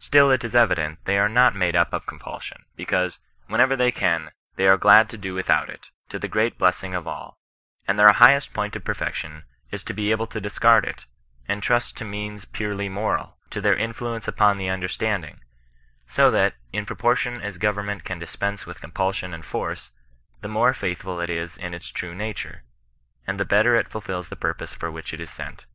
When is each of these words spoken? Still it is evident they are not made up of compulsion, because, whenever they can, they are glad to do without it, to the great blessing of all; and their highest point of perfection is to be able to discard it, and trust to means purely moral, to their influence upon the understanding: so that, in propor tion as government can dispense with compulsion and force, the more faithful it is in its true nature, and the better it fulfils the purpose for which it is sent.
Still 0.00 0.32
it 0.32 0.42
is 0.42 0.56
evident 0.56 0.98
they 1.04 1.16
are 1.16 1.28
not 1.28 1.54
made 1.54 1.76
up 1.76 1.92
of 1.92 2.04
compulsion, 2.04 2.64
because, 2.74 3.20
whenever 3.46 3.76
they 3.76 3.92
can, 3.92 4.32
they 4.56 4.66
are 4.66 4.76
glad 4.76 5.08
to 5.10 5.16
do 5.16 5.32
without 5.32 5.70
it, 5.70 5.92
to 6.08 6.18
the 6.18 6.26
great 6.26 6.58
blessing 6.58 6.92
of 6.92 7.06
all; 7.06 7.36
and 7.86 7.96
their 7.96 8.10
highest 8.10 8.52
point 8.52 8.74
of 8.74 8.82
perfection 8.84 9.44
is 9.70 9.84
to 9.84 9.94
be 9.94 10.10
able 10.10 10.26
to 10.26 10.40
discard 10.40 10.84
it, 10.84 11.04
and 11.46 11.62
trust 11.62 11.96
to 11.96 12.04
means 12.04 12.44
purely 12.44 12.88
moral, 12.88 13.38
to 13.50 13.60
their 13.60 13.76
influence 13.76 14.26
upon 14.26 14.58
the 14.58 14.68
understanding: 14.68 15.38
so 16.04 16.32
that, 16.32 16.56
in 16.72 16.84
propor 16.84 17.16
tion 17.16 17.40
as 17.40 17.56
government 17.56 18.02
can 18.02 18.18
dispense 18.18 18.66
with 18.66 18.80
compulsion 18.80 19.32
and 19.32 19.44
force, 19.44 19.92
the 20.40 20.48
more 20.48 20.74
faithful 20.74 21.20
it 21.20 21.30
is 21.30 21.56
in 21.56 21.74
its 21.74 21.90
true 21.90 22.12
nature, 22.12 22.64
and 23.24 23.38
the 23.38 23.44
better 23.44 23.76
it 23.76 23.86
fulfils 23.86 24.30
the 24.30 24.34
purpose 24.34 24.74
for 24.74 24.90
which 24.90 25.14
it 25.14 25.20
is 25.20 25.30
sent. 25.30 25.66